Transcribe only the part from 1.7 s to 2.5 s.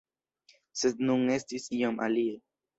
iom alie.